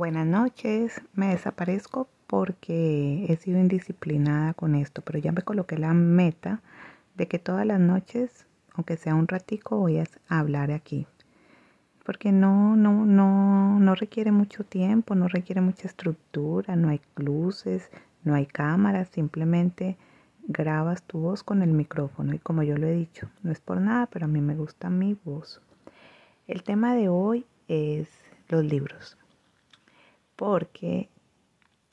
Buenas 0.00 0.26
noches, 0.26 1.02
me 1.12 1.26
desaparezco 1.26 2.08
porque 2.26 3.26
he 3.28 3.36
sido 3.36 3.60
indisciplinada 3.60 4.54
con 4.54 4.74
esto, 4.74 5.02
pero 5.02 5.18
ya 5.18 5.30
me 5.30 5.42
coloqué 5.42 5.76
la 5.76 5.92
meta 5.92 6.62
de 7.16 7.28
que 7.28 7.38
todas 7.38 7.66
las 7.66 7.80
noches, 7.80 8.46
aunque 8.72 8.96
sea 8.96 9.14
un 9.14 9.28
ratico, 9.28 9.76
voy 9.76 9.98
a 9.98 10.06
hablar 10.26 10.72
aquí. 10.72 11.06
Porque 12.02 12.32
no, 12.32 12.76
no, 12.76 13.04
no, 13.04 13.78
no 13.78 13.94
requiere 13.94 14.32
mucho 14.32 14.64
tiempo, 14.64 15.14
no 15.14 15.28
requiere 15.28 15.60
mucha 15.60 15.86
estructura, 15.86 16.76
no 16.76 16.88
hay 16.88 17.02
luces, 17.16 17.90
no 18.24 18.34
hay 18.34 18.46
cámaras, 18.46 19.10
simplemente 19.10 19.98
grabas 20.48 21.02
tu 21.02 21.18
voz 21.18 21.42
con 21.42 21.60
el 21.60 21.74
micrófono 21.74 22.32
y 22.32 22.38
como 22.38 22.62
yo 22.62 22.78
lo 22.78 22.86
he 22.86 22.94
dicho, 22.94 23.28
no 23.42 23.52
es 23.52 23.60
por 23.60 23.82
nada, 23.82 24.06
pero 24.06 24.24
a 24.24 24.28
mí 24.28 24.40
me 24.40 24.56
gusta 24.56 24.88
mi 24.88 25.14
voz. 25.26 25.60
El 26.46 26.62
tema 26.62 26.94
de 26.94 27.10
hoy 27.10 27.44
es 27.68 28.08
los 28.48 28.64
libros 28.64 29.18
porque 30.40 31.10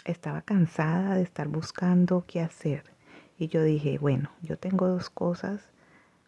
estaba 0.06 0.42
cansada 0.42 1.16
de 1.16 1.24
estar 1.24 1.50
buscando 1.50 2.24
qué 2.26 2.40
hacer. 2.40 2.86
Y 3.38 3.50
yo 3.50 3.62
dije, 3.62 3.98
bueno, 3.98 4.30
yo 4.42 4.58
tengo 4.58 4.88
dos 4.88 5.10
cosas 5.10 5.68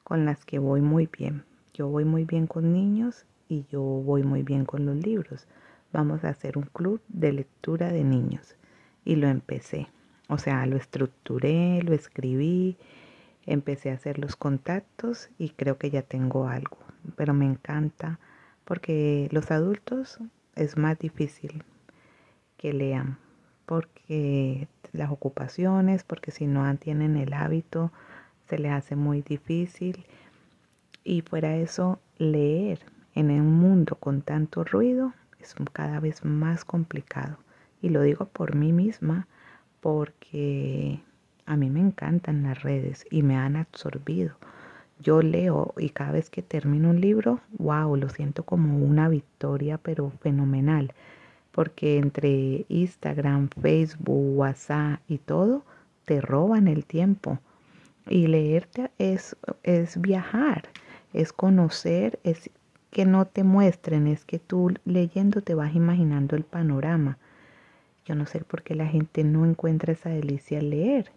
con 0.03 0.25
las 0.25 0.43
que 0.43 0.59
voy 0.59 0.81
muy 0.81 1.07
bien. 1.07 1.45
Yo 1.73 1.87
voy 1.87 2.03
muy 2.03 2.25
bien 2.25 2.45
con 2.45 2.73
niños 2.73 3.25
y 3.47 3.63
yo 3.71 3.81
voy 3.81 4.23
muy 4.23 4.43
bien 4.43 4.65
con 4.65 4.85
los 4.85 4.97
libros. 4.97 5.47
Vamos 5.93 6.25
a 6.25 6.29
hacer 6.31 6.57
un 6.57 6.65
club 6.65 7.01
de 7.07 7.31
lectura 7.31 7.87
de 7.87 8.03
niños. 8.03 8.57
Y 9.05 9.15
lo 9.15 9.29
empecé. 9.29 9.87
O 10.27 10.37
sea, 10.37 10.65
lo 10.65 10.75
estructuré, 10.75 11.81
lo 11.83 11.93
escribí, 11.93 12.75
empecé 13.45 13.91
a 13.91 13.93
hacer 13.93 14.19
los 14.19 14.35
contactos 14.35 15.29
y 15.37 15.51
creo 15.51 15.77
que 15.77 15.89
ya 15.89 16.01
tengo 16.01 16.49
algo. 16.49 16.79
Pero 17.15 17.33
me 17.33 17.45
encanta 17.45 18.19
porque 18.65 19.29
los 19.31 19.51
adultos 19.51 20.19
es 20.55 20.75
más 20.75 20.99
difícil 20.99 21.63
que 22.59 22.73
lean, 22.73 23.17
porque 23.65 24.67
las 24.91 25.09
ocupaciones, 25.11 26.03
porque 26.03 26.31
si 26.31 26.45
no 26.45 26.75
tienen 26.77 27.15
el 27.15 27.33
hábito, 27.33 27.91
se 28.49 28.59
les 28.59 28.73
hace 28.73 28.97
muy 28.97 29.21
difícil. 29.21 30.05
Y 31.05 31.21
fuera 31.21 31.55
eso, 31.55 31.99
leer 32.17 32.79
en 33.15 33.31
un 33.31 33.53
mundo 33.53 33.95
con 33.95 34.21
tanto 34.21 34.65
ruido 34.65 35.13
es 35.39 35.55
cada 35.71 36.01
vez 36.01 36.25
más 36.25 36.65
complicado. 36.65 37.37
Y 37.81 37.89
lo 37.89 38.01
digo 38.01 38.25
por 38.25 38.55
mí 38.55 38.73
misma, 38.73 39.27
porque 39.79 40.99
a 41.45 41.55
mí 41.55 41.69
me 41.69 41.79
encantan 41.79 42.43
las 42.43 42.61
redes 42.61 43.05
y 43.09 43.23
me 43.23 43.37
han 43.37 43.55
absorbido. 43.55 44.35
Yo 44.99 45.21
leo 45.21 45.73
y 45.77 45.91
cada 45.91 46.11
vez 46.11 46.29
que 46.29 46.41
termino 46.41 46.89
un 46.89 46.99
libro, 46.99 47.39
wow, 47.57 47.95
lo 47.95 48.09
siento 48.09 48.43
como 48.43 48.79
una 48.79 49.07
victoria, 49.07 49.77
pero 49.77 50.11
fenomenal 50.19 50.93
porque 51.51 51.97
entre 51.97 52.65
Instagram, 52.69 53.49
Facebook, 53.61 54.37
WhatsApp 54.37 54.99
y 55.07 55.17
todo, 55.17 55.63
te 56.05 56.21
roban 56.21 56.67
el 56.67 56.85
tiempo. 56.85 57.39
Y 58.07 58.27
leerte 58.27 58.91
es, 58.97 59.35
es 59.63 59.99
viajar, 60.01 60.69
es 61.13 61.33
conocer, 61.33 62.19
es 62.23 62.49
que 62.89 63.05
no 63.05 63.25
te 63.25 63.43
muestren, 63.43 64.07
es 64.07 64.25
que 64.25 64.39
tú 64.39 64.73
leyendo 64.85 65.41
te 65.41 65.53
vas 65.53 65.75
imaginando 65.75 66.35
el 66.35 66.43
panorama. 66.43 67.17
Yo 68.05 68.15
no 68.15 68.25
sé 68.25 68.39
por 68.39 68.63
qué 68.63 68.73
la 68.73 68.87
gente 68.87 69.23
no 69.23 69.45
encuentra 69.45 69.93
esa 69.93 70.09
delicia 70.09 70.59
al 70.59 70.71
leer. 70.71 71.11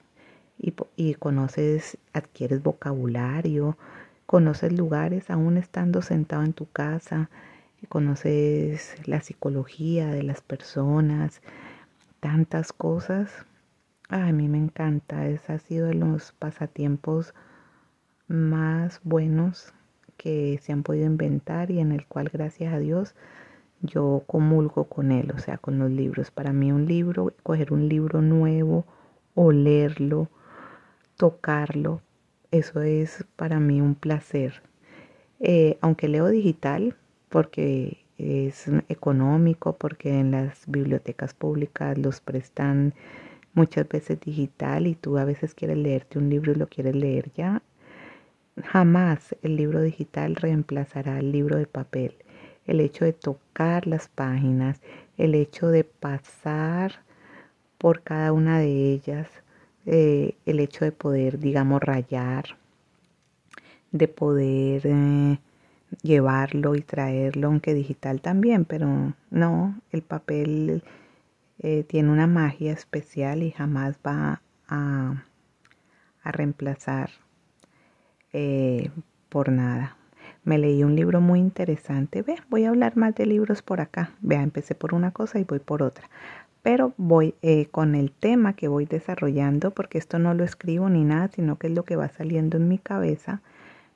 Y, 0.59 0.75
y 0.97 1.15
conoces, 1.15 1.97
adquieres 2.13 2.63
vocabulario, 2.63 3.79
conoces 4.27 4.73
lugares 4.73 5.31
aún 5.31 5.57
estando 5.57 6.03
sentado 6.03 6.43
en 6.43 6.53
tu 6.53 6.67
casa, 6.71 7.31
conoces 7.89 8.95
la 9.07 9.21
psicología 9.21 10.09
de 10.09 10.23
las 10.23 10.41
personas, 10.41 11.43
tantas 12.21 12.73
cosas. 12.73 13.47
a 14.09 14.31
mí 14.33 14.49
me 14.49 14.59
encanta, 14.59 15.27
ese 15.27 15.53
ha 15.55 15.59
sido 15.59 15.87
de 15.87 15.95
los 15.95 16.33
pasatiempos 16.33 17.35
más 18.29 19.01
buenos 19.05 19.73
que 20.17 20.59
se 20.63 20.73
han 20.73 20.83
podido 20.83 21.07
inventar 21.07 21.71
y 21.71 21.81
en 21.81 21.93
el 21.93 22.07
cual 22.07 22.31
gracias 22.33 22.73
a 22.73 22.79
Dios 22.79 23.15
yo 23.81 24.23
comulgo 24.27 24.85
con 24.85 25.11
él, 25.11 25.33
o 25.35 25.39
sea, 25.39 25.59
con 25.59 25.79
los 25.79 25.91
libros. 25.91 26.31
Para 26.31 26.53
mí 26.53 26.71
un 26.73 26.87
libro, 26.87 27.33
coger 27.43 27.73
un 27.73 27.89
libro 27.89 28.23
nuevo, 28.23 28.87
olerlo, 29.35 30.29
tocarlo, 31.17 32.01
eso 32.53 32.83
es 32.83 33.25
para 33.37 33.59
mí 33.59 33.81
un 33.81 33.95
placer. 33.95 34.63
Eh, 35.41 35.79
aunque 35.81 36.07
leo 36.07 36.29
digital, 36.29 36.97
porque 37.33 38.05
es 38.19 38.69
económico, 38.91 39.73
porque 39.73 40.21
en 40.21 40.33
las 40.33 40.65
bibliotecas 40.67 41.33
públicas 41.33 41.97
los 41.97 42.21
prestan 42.21 42.93
muchas 43.55 43.89
veces 43.89 44.21
digital 44.21 44.87
y 44.87 44.95
tú 44.95 45.17
a 45.17 45.25
veces 45.25 45.55
quieres 45.55 45.79
leerte 45.79 46.19
un 46.19 46.29
libro 46.29 46.53
y 46.53 46.57
lo 46.57 46.67
quieres 46.69 46.95
leer 46.95 47.33
ya. 47.35 47.63
Jamás 48.63 49.35
el 49.41 49.57
libro 49.57 49.81
digital 49.81 50.37
reemplazará 50.37 51.19
el 51.21 51.33
libro 51.33 51.57
de 51.57 51.67
papel. 51.67 52.17
El 52.67 52.81
hecho 52.81 53.07
de 53.07 53.15
tocar 53.15 53.87
las 53.87 54.09
páginas, 54.09 54.83
el 55.17 55.35
hecho 55.35 55.69
de 55.69 55.85
pasar 55.85 57.01
por 57.79 58.03
cada 58.03 58.33
una 58.35 58.59
de 58.59 58.93
ellas, 58.93 59.29
eh, 59.87 60.35
el 60.45 60.61
hecho 60.61 60.85
de 60.85 60.93
poder, 60.93 61.39
digamos, 61.39 61.81
rayar, 61.83 62.45
de 63.91 64.07
poder 64.07 64.83
eh, 64.85 65.39
llevarlo 66.03 66.75
y 66.75 66.81
traerlo, 66.81 67.49
aunque 67.49 67.75
digital 67.75 68.21
también, 68.21 68.65
pero 68.65 69.15
no, 69.31 69.81
el 69.91 70.03
papel 70.03 70.83
eh, 71.59 71.85
tiene 71.85 72.11
una 72.11 72.27
magia 72.27 72.73
especial 72.73 73.43
y 73.43 73.51
jamás 73.51 73.99
va 74.07 74.43
a, 74.69 75.25
a 76.23 76.33
reemplazar 76.33 77.11
eh, 78.33 78.91
por 79.29 79.51
nada. 79.51 79.97
Me 80.45 80.59
leí 80.59 80.83
un 80.83 80.97
libro 80.97 81.21
muy 81.21 81.39
interesante. 81.39 82.23
Ve, 82.23 82.37
voy 82.49 82.65
a 82.65 82.71
hablar 82.71 82.97
más 82.97 83.15
de 83.15 83.27
libros 83.27 83.63
por 83.63 83.81
acá. 83.81 84.11
Vea, 84.21 84.43
empecé 84.43 84.75
por 84.75 84.95
una 84.95 85.13
cosa 85.13 85.39
y 85.39 85.45
voy 85.45 85.61
por 85.61 85.83
otra. 85.83 86.09
Pero 86.63 86.95
voy 86.97 87.35
eh, 87.43 87.67
con 87.67 87.95
el 87.95 88.11
tema 88.13 88.55
que 88.55 88.69
voy 88.69 88.87
desarrollando, 88.87 89.73
porque 89.73 89.99
esto 89.99 90.19
no 90.19 90.35
lo 90.35 90.45
escribo 90.45 90.89
ni 90.89 91.05
nada, 91.05 91.29
sino 91.29 91.57
que 91.57 91.69
es 91.69 91.73
lo 91.73 91.85
que 91.85 91.97
va 91.97 92.09
saliendo 92.09 92.57
en 92.57 92.69
mi 92.69 92.79
cabeza 92.79 93.41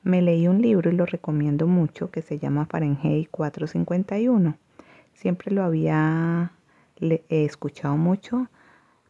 me 0.07 0.23
leí 0.23 0.47
un 0.47 0.63
libro 0.63 0.89
y 0.89 0.95
lo 0.95 1.05
recomiendo 1.05 1.67
mucho 1.67 2.13
que 2.13 2.23
se 2.23 2.39
llama 2.39 2.67
Fahrenheit 2.67 3.29
451. 3.29 4.57
Siempre 5.15 5.51
lo 5.51 5.65
había 5.65 6.53
escuchado 7.29 7.97
mucho 7.97 8.47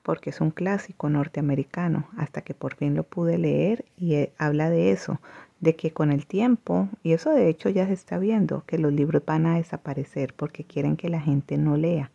porque 0.03 0.31
es 0.31 0.41
un 0.41 0.51
clásico 0.51 1.11
norteamericano, 1.11 2.09
hasta 2.17 2.41
que 2.41 2.55
por 2.55 2.77
fin 2.77 2.95
lo 2.95 3.03
pude 3.03 3.37
leer 3.37 3.85
y 3.99 4.15
eh, 4.15 4.33
habla 4.39 4.71
de 4.71 4.91
eso, 4.91 5.21
de 5.61 5.77
que 5.77 5.91
con 5.91 6.11
el 6.13 6.27
tiempo, 6.27 6.89
y 7.03 7.13
eso 7.13 7.31
de 7.31 7.51
hecho 7.51 7.69
ya 7.69 7.87
se 7.87 7.93
está 7.93 8.19
viendo, 8.19 8.65
que 8.65 8.79
los 8.79 8.91
libros 8.91 9.23
van 9.27 9.45
a 9.45 9.57
desaparecer 9.57 10.33
porque 10.33 10.65
quieren 10.65 10.97
que 10.97 11.11
la 11.11 11.21
gente 11.21 11.59
no 11.59 11.77
lea, 11.77 12.11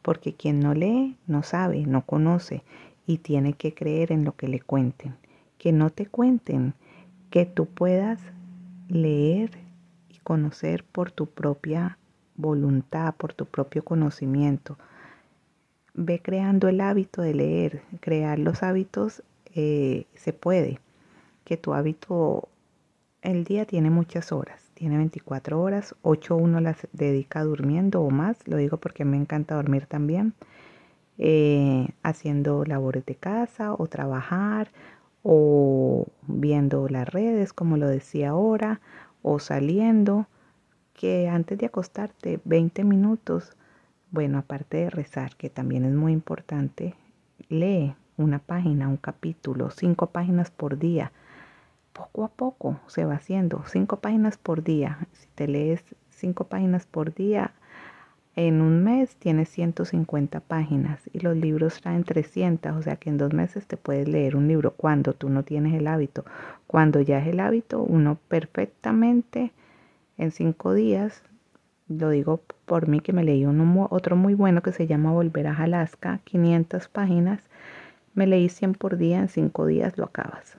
porque 0.00 0.32
quien 0.32 0.58
no 0.58 0.72
lee 0.72 1.18
no 1.26 1.42
sabe, 1.42 1.84
no 1.84 2.06
conoce 2.06 2.62
y 3.06 3.18
tiene 3.18 3.52
que 3.52 3.74
creer 3.74 4.10
en 4.10 4.24
lo 4.24 4.36
que 4.36 4.48
le 4.48 4.60
cuenten. 4.60 5.16
Que 5.58 5.70
no 5.70 5.90
te 5.90 6.06
cuenten, 6.06 6.74
que 7.32 7.46
tú 7.46 7.64
puedas 7.64 8.20
leer 8.88 9.52
y 10.10 10.18
conocer 10.18 10.84
por 10.84 11.10
tu 11.10 11.26
propia 11.26 11.96
voluntad, 12.36 13.14
por 13.14 13.32
tu 13.32 13.46
propio 13.46 13.82
conocimiento. 13.82 14.76
Ve 15.94 16.20
creando 16.20 16.68
el 16.68 16.82
hábito 16.82 17.22
de 17.22 17.32
leer, 17.32 17.82
crear 18.00 18.38
los 18.38 18.62
hábitos 18.62 19.22
eh, 19.54 20.04
se 20.14 20.34
puede. 20.34 20.78
Que 21.44 21.56
tu 21.56 21.72
hábito, 21.72 22.50
el 23.22 23.44
día 23.44 23.64
tiene 23.64 23.88
muchas 23.88 24.30
horas, 24.30 24.70
tiene 24.74 24.98
24 24.98 25.58
horas, 25.58 25.94
8 26.02 26.36
uno 26.36 26.60
las 26.60 26.86
dedica 26.92 27.42
durmiendo 27.44 28.02
o 28.02 28.10
más, 28.10 28.36
lo 28.46 28.58
digo 28.58 28.76
porque 28.76 29.06
me 29.06 29.16
encanta 29.16 29.54
dormir 29.54 29.86
también, 29.86 30.34
eh, 31.16 31.88
haciendo 32.02 32.66
labores 32.66 33.06
de 33.06 33.14
casa 33.14 33.72
o 33.72 33.86
trabajar 33.86 34.70
o 35.22 36.06
las 36.88 37.08
redes, 37.08 37.52
como 37.52 37.76
lo 37.76 37.86
decía 37.86 38.30
ahora, 38.30 38.80
o 39.22 39.38
saliendo, 39.38 40.26
que 40.94 41.28
antes 41.28 41.58
de 41.58 41.66
acostarte 41.66 42.40
20 42.44 42.84
minutos, 42.84 43.56
bueno, 44.10 44.38
aparte 44.38 44.78
de 44.78 44.90
rezar, 44.90 45.36
que 45.36 45.50
también 45.50 45.84
es 45.84 45.92
muy 45.92 46.12
importante, 46.12 46.94
lee 47.48 47.94
una 48.16 48.38
página, 48.38 48.88
un 48.88 48.96
capítulo, 48.96 49.70
cinco 49.70 50.08
páginas 50.08 50.50
por 50.50 50.78
día. 50.78 51.12
Poco 51.92 52.24
a 52.24 52.28
poco 52.28 52.80
se 52.86 53.04
va 53.04 53.14
haciendo, 53.14 53.64
cinco 53.66 54.00
páginas 54.00 54.38
por 54.38 54.62
día. 54.62 55.06
Si 55.12 55.28
te 55.34 55.48
lees 55.48 55.82
cinco 56.10 56.44
páginas 56.44 56.86
por 56.86 57.14
día, 57.14 57.52
en 58.34 58.62
un 58.62 58.82
mes 58.82 59.16
tienes 59.16 59.50
150 59.50 60.40
páginas 60.40 61.00
y 61.12 61.20
los 61.20 61.36
libros 61.36 61.80
traen 61.80 62.04
300, 62.04 62.76
o 62.76 62.82
sea 62.82 62.96
que 62.96 63.10
en 63.10 63.18
dos 63.18 63.34
meses 63.34 63.66
te 63.66 63.76
puedes 63.76 64.08
leer 64.08 64.36
un 64.36 64.48
libro 64.48 64.72
cuando 64.72 65.12
tú 65.12 65.28
no 65.28 65.42
tienes 65.42 65.74
el 65.74 65.86
hábito. 65.86 66.24
Cuando 66.66 67.00
ya 67.00 67.18
es 67.18 67.26
el 67.26 67.40
hábito, 67.40 67.82
uno 67.82 68.18
perfectamente 68.28 69.52
en 70.16 70.30
cinco 70.30 70.72
días 70.72 71.22
lo 71.88 72.10
digo 72.10 72.42
por 72.64 72.88
mí 72.88 73.00
que 73.00 73.12
me 73.12 73.24
leí 73.24 73.44
uno, 73.44 73.88
otro 73.90 74.16
muy 74.16 74.34
bueno 74.34 74.62
que 74.62 74.72
se 74.72 74.86
llama 74.86 75.12
Volver 75.12 75.46
a 75.46 75.56
Alaska, 75.56 76.20
500 76.24 76.88
páginas. 76.88 77.42
Me 78.14 78.26
leí 78.26 78.48
100 78.48 78.74
por 78.74 78.96
día, 78.96 79.18
en 79.18 79.28
5 79.28 79.66
días 79.66 79.98
lo 79.98 80.04
acabas. 80.04 80.56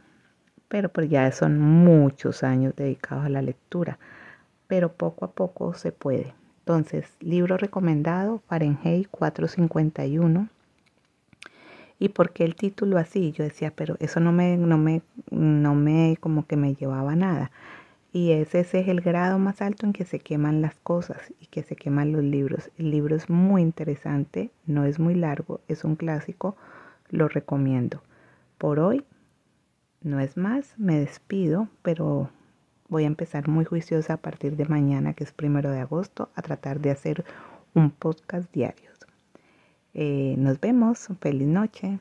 Pero 0.68 0.90
pues 0.90 1.10
ya 1.10 1.32
son 1.32 1.60
muchos 1.60 2.44
años 2.44 2.76
dedicados 2.76 3.26
a 3.26 3.30
la 3.30 3.42
lectura. 3.42 3.98
Pero 4.68 4.94
poco 4.94 5.26
a 5.26 5.32
poco 5.32 5.74
se 5.74 5.92
puede. 5.92 6.34
Entonces, 6.66 7.06
libro 7.20 7.58
recomendado, 7.58 8.42
Fahrenheit 8.48 9.10
451. 9.12 10.48
¿Y 12.00 12.10
por 12.10 12.32
qué 12.32 12.46
el 12.46 12.56
título 12.56 12.98
así? 12.98 13.34
Yo 13.34 13.44
decía, 13.44 13.74
pero 13.76 13.98
eso 14.00 14.22
no 14.22 14.32
me, 14.32 14.56
no 14.56 14.78
me, 14.78 15.02
no 15.30 15.76
me, 15.76 16.16
como 16.22 16.48
que 16.48 16.56
me 16.56 16.74
llevaba 16.74 17.18
nada. 17.18 17.52
Y 18.14 18.32
ese 18.32 18.62
es 18.62 18.74
el 18.74 19.02
grado 19.02 19.40
más 19.40 19.62
alto 19.62 19.86
en 19.86 19.92
que 19.92 20.06
se 20.06 20.20
queman 20.20 20.62
las 20.62 20.76
cosas 20.76 21.34
y 21.42 21.48
que 21.48 21.64
se 21.64 21.76
queman 21.76 22.14
los 22.14 22.24
libros. 22.24 22.72
El 22.78 22.92
libro 22.92 23.18
es 23.18 23.30
muy 23.30 23.62
interesante, 23.62 24.50
no 24.66 24.86
es 24.86 25.00
muy 25.00 25.16
largo, 25.16 25.60
es 25.68 25.84
un 25.84 25.98
clásico, 25.98 26.56
lo 27.10 27.28
recomiendo. 27.28 28.02
Por 28.58 28.80
hoy 28.80 29.04
no 30.02 30.22
es 30.22 30.38
más, 30.38 30.76
me 30.78 30.98
despido, 30.98 31.68
pero 31.82 32.30
voy 32.94 33.04
a 33.06 33.08
empezar 33.08 33.50
muy 33.50 33.66
juiciosa 33.66 34.14
a 34.14 34.18
partir 34.18 34.56
de 34.56 34.66
mañana, 34.66 35.14
que 35.14 35.24
es 35.24 35.34
primero 35.34 35.72
de 35.72 35.82
agosto, 35.82 36.30
a 36.36 36.42
tratar 36.44 36.80
de 36.80 36.92
hacer 36.92 37.26
un 37.74 37.90
podcast 37.90 38.50
diario. 38.54 38.94
Eh, 39.96 40.36
nos 40.38 40.60
vemos, 40.60 41.08
feliz 41.20 41.48
noche. 41.48 42.00